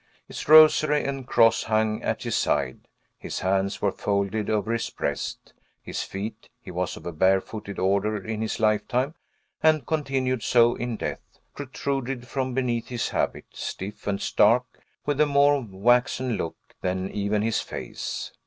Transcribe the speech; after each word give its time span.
His 0.25 0.47
rosary 0.49 1.05
and 1.05 1.27
cross 1.27 1.61
hung 1.65 2.01
at 2.01 2.23
his 2.23 2.35
side; 2.35 2.87
his 3.19 3.41
hands 3.41 3.83
were 3.83 3.91
folded 3.91 4.49
over 4.49 4.73
his 4.73 4.89
breast; 4.89 5.53
his 5.79 6.01
feet 6.01 6.49
(he 6.59 6.71
was 6.71 6.97
of 6.97 7.05
a 7.05 7.11
barefooted 7.11 7.77
order 7.77 8.17
in 8.17 8.41
his 8.41 8.59
lifetime, 8.59 9.13
and 9.61 9.85
continued 9.85 10.41
so 10.41 10.73
in 10.73 10.97
death) 10.97 11.37
protruded 11.53 12.27
from 12.27 12.55
beneath 12.55 12.87
his 12.87 13.09
habit, 13.09 13.45
stiff 13.53 14.07
and 14.07 14.23
stark, 14.23 14.79
with 15.05 15.21
a 15.21 15.27
more 15.27 15.61
waxen 15.61 16.31
look 16.35 16.57
than 16.81 17.07
even 17.11 17.43
his 17.43 17.61
face. 17.61 18.31